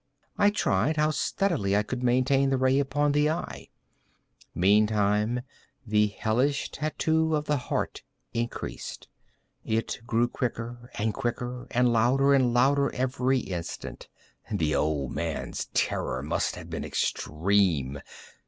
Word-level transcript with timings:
I 0.35 0.49
tried 0.49 0.97
how 0.97 1.11
steadily 1.11 1.77
I 1.77 1.83
could 1.83 2.01
maintain 2.01 2.49
the 2.49 2.57
ray 2.57 2.79
upon 2.79 3.11
the 3.11 3.27
eve. 3.27 3.67
Meantime 4.55 5.41
the 5.85 6.07
hellish 6.07 6.71
tattoo 6.71 7.35
of 7.35 7.45
the 7.45 7.57
heart 7.69 8.01
increased. 8.33 9.07
It 9.63 10.01
grew 10.07 10.27
quicker 10.27 10.89
and 10.95 11.13
quicker, 11.13 11.67
and 11.69 11.93
louder 11.93 12.33
and 12.33 12.51
louder 12.51 12.89
every 12.95 13.41
instant. 13.41 14.09
The 14.51 14.73
old 14.73 15.11
man's 15.11 15.65
terror 15.71 16.23
must 16.23 16.55
have 16.55 16.67
been 16.71 16.83
extreme! 16.83 17.99